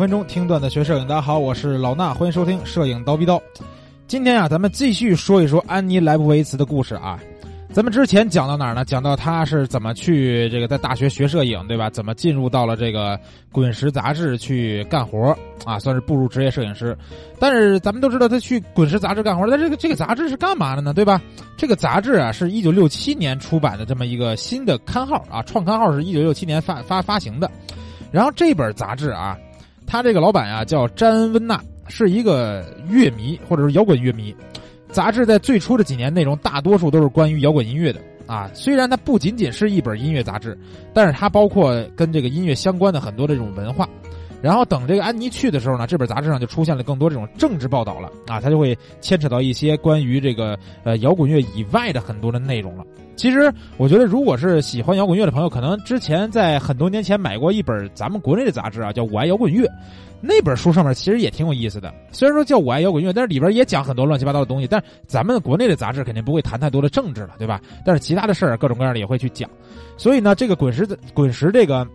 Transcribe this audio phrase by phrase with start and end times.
[0.00, 1.06] 分钟听段子学摄影。
[1.06, 3.36] 大家好，我是老衲，欢迎收听《摄影刀逼刀》。
[4.06, 7.20] 今天啊，咱们继续说一说安妮莱布维茨的故事啊。
[7.70, 8.82] 咱们之前讲到哪儿呢？
[8.82, 11.90] 讲到他是怎么去这个在大学学摄影，对吧？
[11.90, 13.14] 怎么进入到了这个
[13.52, 15.36] 《滚石》杂志去干活
[15.66, 15.78] 啊？
[15.78, 16.96] 算是步入职业摄影师。
[17.38, 20.94] 但是咱们都知道，他去《滚石》杂志干活，但这个这个杂志是干嘛的呢？
[20.94, 21.20] 对吧？
[21.58, 27.50] 这个杂志啊，是一九六七年出版的这么一个新的刊号啊，创刊号是一九六七年发发发行的。
[28.10, 29.36] 然后这本杂志啊，
[29.90, 34.32] 他这个老板啊叫詹恩温纳，是一个乐迷或者是摇滚乐迷。
[34.92, 40.56] 杂志在最初的几年内容大多数都是关于摇滚音乐的啊，虽然它不仅仅是一本音乐杂志，
[40.94, 43.88] 但是它包括跟这个音乐相关的很多这种文化。
[44.42, 52.84] 然后等这个安妮去的时候呢，这本杂志上就出现了更多这种政治报道了啊，它就会牵扯到一些关于这个呃摇滚乐以外的很多的内容了。
[53.16, 59.66] 其实我觉得，如果是喜欢摇滚乐的朋友，可能之前在很多年前买过一本咱们国内的杂志啊，叫《我爱摇滚乐》，
[60.22, 61.92] 那本书上面其实也挺有意思的。
[62.12, 64.66] 虽然说叫《我爱摇滚乐》，但是里边也讲很多乱七八糟的东西。
[64.66, 67.60] 但是咱们国内的杂志肯定不会谈太多的政治了，对吧？
[67.84, 69.50] 但是其他的事儿各种各样的也会去讲。
[69.98, 71.86] 所以呢，这个滚石的滚石这个。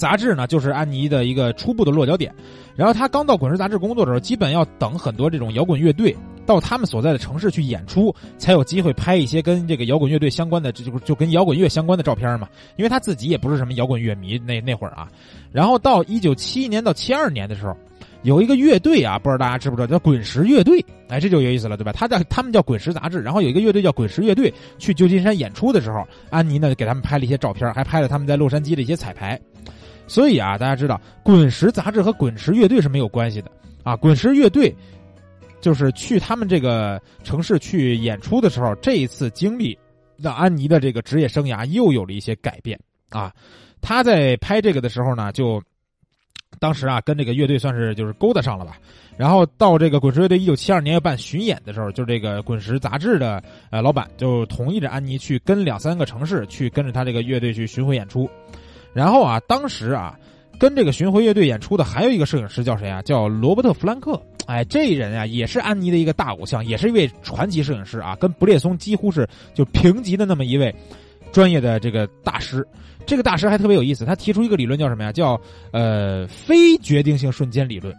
[0.00, 2.34] 杂志呢，就是安妮的一个初步的落脚点。
[2.74, 12.48] 然后他刚到滚石杂志工作的时候，基本要等很多这种摇滚乐队到他们所在的城市去演出，才有机会拍一些跟这个摇滚乐队相关的，这就就跟摇滚乐相关的照片嘛。
[12.76, 15.06] 因为他自己也不是什么摇滚乐迷，那那会儿啊。
[15.52, 17.76] 然后到一九七一年到七二年的时候，
[18.22, 20.82] 有一个乐队啊，不知道大家知不知道，叫滚石乐队。
[21.08, 21.92] 哎，这就有意思了，对吧？
[21.92, 29.38] 他叫他们叫滚石杂志，然后有一个乐队叫滚石乐队去旧金山演出的时候，安妮呢给他们拍了一些照片，还拍了他们在洛杉矶的一些彩排。
[30.10, 33.48] 所以啊，大家知道，滚石杂志和滚石乐队是没有关系的
[33.84, 33.94] 啊。
[33.94, 34.74] 滚石乐队
[35.60, 39.78] 就是去他们这个城市去演出的时候，这一次经历
[40.16, 42.76] 让安妮的这个职业生涯又有了一些改变
[43.10, 43.32] 啊。
[43.80, 45.62] 他在拍这个的时候呢，就
[46.58, 48.78] 当时啊跟这个乐队算是就是勾搭上了吧。
[49.16, 58.28] 然后到这个滚石乐队一九七二年要办巡演的时候，就这个滚石杂志的呃老板就同意着安妮去跟两三个城市去跟着他这个乐队去巡回演出。
[58.92, 60.18] 然后啊，当时啊，
[60.58, 63.00] 跟这个巡回乐队演出的还有一个摄影师叫谁啊？
[63.02, 64.20] 叫罗伯特·弗兰克。
[64.46, 70.74] 哎，这人啊，也是安妮的一个大偶像，也是一位传奇摄影师啊，跟布列松几乎是就平级的那么一位
[71.30, 72.66] 专业的这个大师。
[73.06, 75.12] 这个大师还特别有意思，他提出一个理论叫什么呀？
[75.12, 75.40] 叫
[75.72, 77.94] 呃非决定性瞬间理论，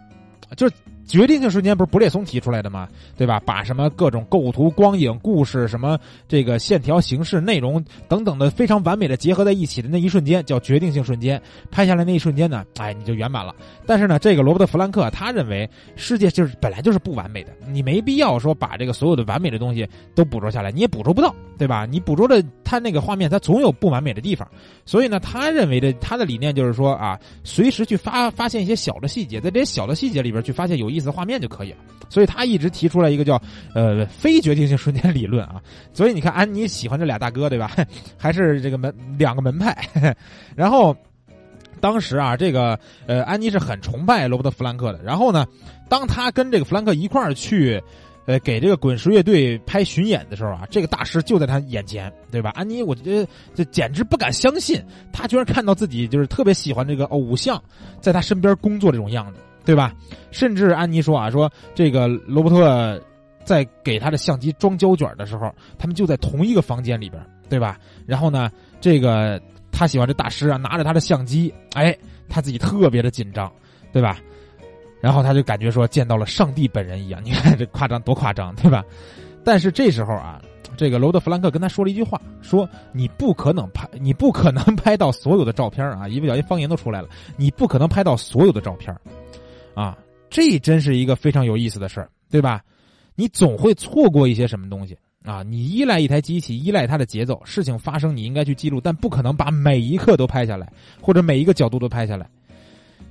[0.56, 0.74] 就是。
[1.06, 2.88] 决定性瞬间不是布列松提出来的吗？
[3.16, 3.40] 对吧？
[3.44, 5.98] 把什么各种构图、光影、故事、什么
[6.28, 11.40] 这个线条、形式、内容等等的非常完美的结合在一起的那一瞬间叫决定性瞬间。
[11.70, 13.54] 拍下来那一瞬间呢，哎，你就圆满了。
[13.86, 21.84] 但是呢，这个罗伯特·弗兰克他认为世界就是本来就是不完美的，你没必要说把这个所有的完美的东西都捕捉下来，你也捕捉不到，对吧？
[21.84, 24.48] 你捕捉的他那个画面，它总有不完美的地方。
[24.86, 31.10] 所以呢，他认为的他的理念就是说啊，随时去发发现一些小的细节，在这些小的细节里边去发现有意思。
[31.12, 33.38] 画面就可以了，所以他一直提出来一个叫
[33.74, 35.60] 呃非决定性瞬间理论啊。
[35.92, 37.70] 所以你看，安妮喜欢这俩大哥对吧？
[38.16, 39.76] 还是这个门两个门派。
[40.56, 40.96] 然后
[41.80, 45.02] 当时啊，这个呃安妮是很崇拜罗伯特·弗兰克的。
[45.02, 45.46] 然后呢，
[45.88, 47.82] 当他跟这个弗兰克一块儿去
[48.24, 52.50] 呃给这个滚石乐队拍巡演的时候啊，这个大师就在他眼前，对吧？
[52.54, 54.82] 安妮我觉得这简直不敢相信，
[55.12, 57.62] 他居然看到自己就是特别喜欢这个偶像
[58.00, 59.40] 在他身边工作这种样子。
[59.64, 59.92] 对吧？
[60.30, 63.00] 甚至安妮说啊，说这个罗伯特
[63.44, 67.78] 在给他的相机装胶卷的时候，他们就在同一个房间里边，对吧？
[68.06, 69.40] 然后呢，这个
[69.70, 71.96] 他喜欢这大师啊，拿着他的相机，哎，
[72.28, 73.50] 他自己特别的紧张，
[73.92, 74.18] 对吧？
[75.00, 78.84] 然后他就感觉说见到了上帝本人一样，你看这夸张多夸张，对吧？
[79.44, 80.40] 但是这时候啊，
[80.76, 86.06] 这个罗德·弗兰克跟他说了一句话，说你不可能拍，你不可能拍到所有的照片啊！
[86.06, 88.96] 一不小心方言都出来了，你不可能拍到所有的照片。
[89.74, 89.98] 啊，
[90.30, 92.62] 这真是一个非常有意思的事儿，对吧？
[93.14, 95.42] 你总会错过一些什么东西啊！
[95.42, 102.26] 你依赖一台机器，依赖它的节奏，事情发生你应该去记录，但不可能把每一刻都拍下来，或者每一个角度都拍下来。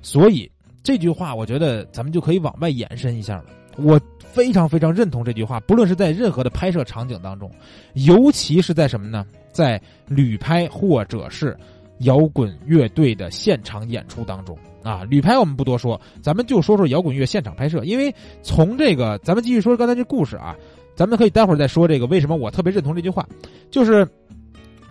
[0.02, 0.50] 所以
[0.84, 3.46] 这句话，我觉得咱们就可以往外延伸一下了。
[3.78, 7.50] 我非常非常认同这句话，不论是在任何的拍摄场景当中，
[7.94, 9.26] 尤其是在什么呢？
[9.52, 11.56] 在旅拍或者是
[12.04, 14.58] 摇滚乐队的现场演出当中。
[14.84, 17.84] 啊，旅拍我们不多说，咱们就说说摇滚乐现场拍摄。
[17.84, 20.56] 因为从这个，咱们继续说刚才这故事啊，
[20.96, 23.28] 咱们可以待会儿再说这个为什么我特别认同这句话，
[23.70, 24.08] 就是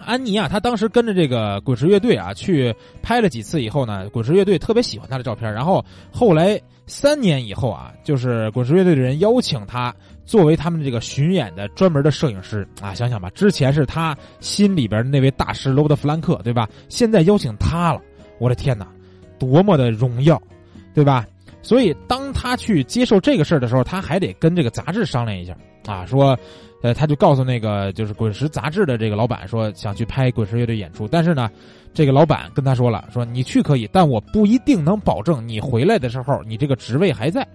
[0.05, 9.94] 安妮啊，她当时跟着这个滚石乐队啊去拍了几次以后呢，滚石乐队特别喜欢她的照片，然后后来三年以后啊，就是滚石乐队的人邀请他
[10.25, 16.69] 作为他们这个巡演的专门的摄影师啊，想想吧，之前是他心里边那位大师罗伯特·弗兰克，对吧？
[16.88, 18.00] 现在邀请他了，
[18.38, 18.87] 我的天哪！
[19.38, 20.41] 多么的荣耀，
[20.94, 21.26] 对吧？
[21.62, 25.56] 所以当他去接受这个事儿的时候，他还得跟这个杂志商量一下
[25.87, 26.38] 啊，说，
[26.82, 31.50] 呃，他就告诉那个就是滚石杂志的这个老板说想去拍滚石乐队演出，但是呢，
[31.94, 37.47] 这个老板跟他说了，说你去可以，但我不一定能保证你回来的时候你这个职位还在，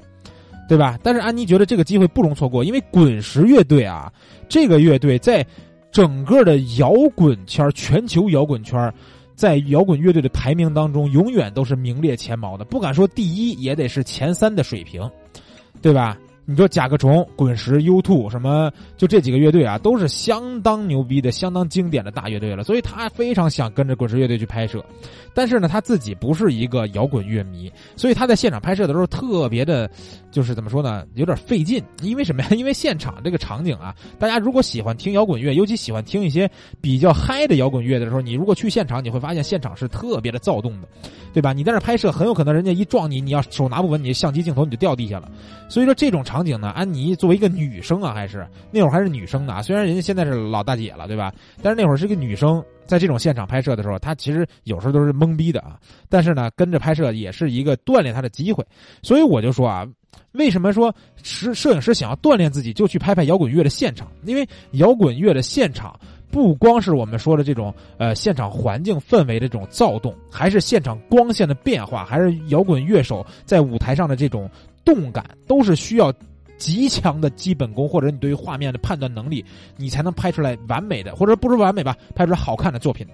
[0.68, 0.98] 对吧？
[1.04, 4.12] 但是安妮觉得这个机会不容错过，因为滚石乐队啊，
[4.50, 5.46] 这个乐队在
[5.92, 8.94] 整个的摇滚圈全球摇滚圈
[9.36, 15.10] 在摇滚乐队的排名当中，永远都是名列前茅的，不敢说第一，也得是前三的水平，
[15.82, 16.18] 对吧？
[16.48, 22.64] 你说甲壳虫、滚石、U2 什么，就这几个乐队啊，都是相当牛逼的、相当经典的大乐队了。
[22.64, 24.86] 所以他非常想跟着滚石乐队去拍摄，
[25.34, 29.90] 但是呢，他自己不是一个摇滚乐迷，所以他在现场拍摄的时候特别的，
[30.30, 31.84] 就是怎么说呢，有点费劲。
[32.04, 32.50] 因为什么呀？
[32.56, 36.48] 因为现场这个场景啊，大家如果喜欢听摇滚乐，尤其喜欢听一些
[36.80, 40.88] 比较嗨的摇滚乐的时候，你如果去现场，你会发现现场是特别的躁动的，
[41.34, 41.54] 对吧？
[41.54, 45.28] 你在那拍摄，很有可能人家一撞你，你要手拿不稳，你相机镜头你就掉地下了。
[45.68, 46.35] 所以说这种场。
[46.36, 46.68] 场景呢？
[46.72, 49.64] 安妮作为一个女生啊，还是那会儿还是女生呢？
[49.64, 51.34] 虽然人家现在是老大姐了，对吧？
[51.62, 55.80] 但是那会儿是个女生，在这种现场拍摄的时候，她其实有时候都是懵逼的啊。
[56.10, 58.66] 但是呢，跟着拍摄也是一个锻炼她的机会。
[59.02, 59.88] 所以我就说啊，
[60.34, 60.94] 为什么说
[61.24, 64.12] 摄摄影师想要锻炼自己，就去拍拍摇滚乐的现场？
[64.26, 65.98] 因为摇滚乐的现场
[66.30, 74.52] 不光是我们说的这种呃现场环境氛围的这种躁动，还是现场光线的变化，还是摇滚乐手在舞台上的这种。
[74.86, 76.14] 动感都是需要
[76.58, 79.44] 极强的基本功，或者你对于画面的判断能力，
[79.76, 83.14] 你才能拍出来完美的，或者不说完美吧，拍出来好看的作品的。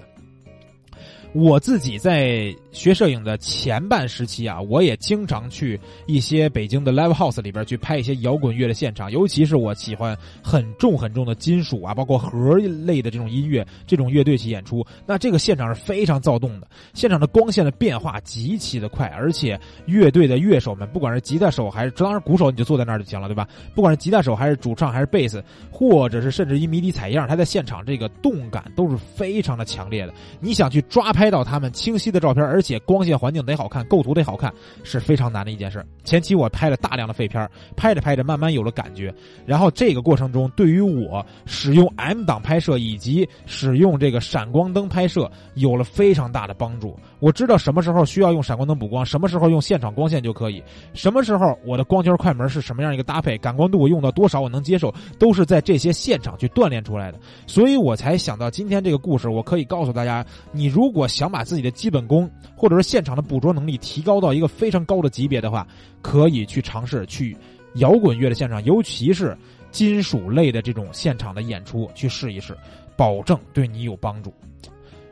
[1.33, 23.47] 我自己在学摄影的前半时期啊，我也经常去一些北京的 live house 里边去拍一些摇滚乐的现场，尤其是我喜欢很重很重的金属啊，包括核类的这种音乐，这种乐队去演出，那这个现场是非常躁动的，现场的光线的变化极其的快，而且乐队的乐手们，不管是吉他手还是当然鼓手，你就坐在那儿就行了，对吧？
[23.73, 25.41] 不管是吉他手还是主唱还是贝斯，
[25.71, 31.20] 或者是甚至于迷笛采样，他在现场这个动感都是非常的强烈的，你想去抓拍。
[31.21, 34.51] 拍到他们清晰的照片，而且光线环境得好看，构图得好看，
[34.83, 35.85] 是非常难的一件事。
[36.03, 37.47] 前期我拍了大量的废片，
[37.77, 39.13] 拍着拍着慢慢有了感觉，
[39.45, 46.97] 然后这个过程中对于我使用 M 档拍摄以及使用这个闪光灯拍摄有了非常大的帮助。
[47.19, 50.63] 我知道什么时候需要用闪光灯补光，什么时候用现场光线就可以，
[50.95, 57.19] 什么时候我的光圈快门是什么样一个搭配，感光度我用到多少我能接受，都是在这些现场去锻炼出来的。
[57.45, 65.67] 所以我才想到今天这个故事，我可以告诉大家，你如果想把自己的基本功或者是现场的捕捉能力提高到一个非常高的级别的话，
[66.01, 67.35] 可以去尝试去
[67.75, 69.37] 摇滚乐的现场，尤其是
[69.71, 72.57] 金属类的这种现场的演出去试一试，
[72.95, 74.33] 保证对你有帮助。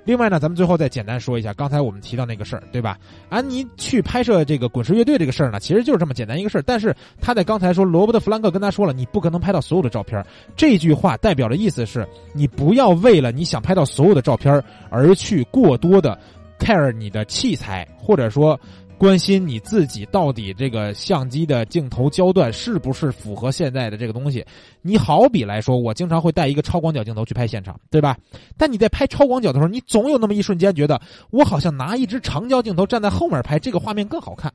[0.05, 2.97] 另外呢，咱们最后再简单说一下刚才我们提到那个事儿，对吧？
[3.29, 6.61] 安妮去拍摄这个滚石乐队这个事儿呢，其实就是这么简单一个事儿。
[6.61, 10.25] 但是他在刚才说，罗伯特·弗兰克跟他说了，你不可能拍到所有的照片。
[10.55, 16.17] 这句话代表的意思是，你不要为了你想拍到所有的照片而去过多的
[16.59, 18.59] care 你的器材，或者说。
[18.99, 24.45] 关心你自己到底这个相机的镜头焦段是不是符合现在的这个东西？
[24.81, 28.17] 你好比来说，我经常会带一个超广角镜头去拍现场，对吧？
[28.57, 30.99] 但你在拍超广角的时候，你总有那么一瞬间觉得，
[31.31, 34.51] 我好像拿一支长焦镜头站在后面拍，这个画面更好看。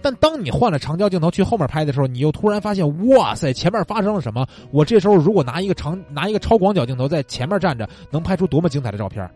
[0.00, 4.46] 但当你换了长焦镜头去后面拍的时候，你又突然发现，哇塞，前面发生了什么？
[4.70, 9.28] 我这时候如果拿一个长拿一个超广角镜头在前面站着，能拍出多么精彩的照片？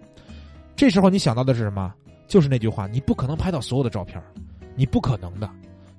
[0.76, 1.92] 这时候你想到的是什么？
[2.26, 4.20] 就是那句话，你不可能拍到所有的照片，
[4.74, 5.48] 你不可能的，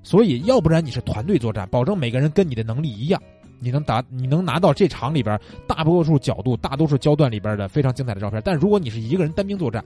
[0.03, 3.21] 所以要不然你是团队作战，保证每个人跟你的能力一样，
[3.59, 8.41] 你能达，你能拿到这场里边大多数角度、大多数焦段里边的非常精彩的照片。
[8.43, 9.83] 但如果你是一个人单兵作战，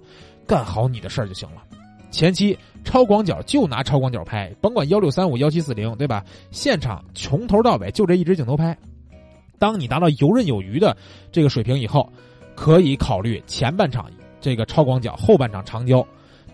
[0.48, 1.64] 干好你的事儿就行了。
[2.12, 6.26] 前期超广角就拿超广角拍，甭管幺六三五、幺七四零，对吧？
[6.50, 8.76] 现场从头到尾就这一只镜头拍。
[9.60, 10.98] 当你达到游刃有余的
[11.32, 12.12] 这个水平以后，
[12.56, 14.10] 可以考虑前半场
[14.42, 16.04] 这个超广角，后半场长焦。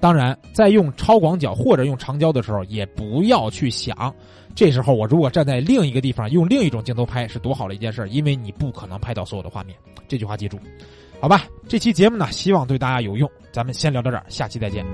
[0.05, 4.13] 当然，在用超广角或者用长焦的时候，也不要去想，
[4.53, 9.75] 这时候我如果站在另一个地方用另一种镜头拍是多好的一件事因为你不可能拍到所有的画面。
[10.07, 10.59] 这句话记住，
[11.19, 11.45] 好吧？
[11.67, 13.27] 这期节目呢，希望对大家有用。
[13.51, 14.85] 咱们先聊到这儿，下期再见。